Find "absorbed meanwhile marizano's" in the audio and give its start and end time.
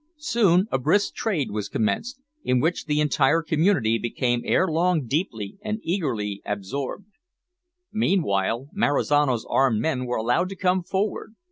6.43-9.45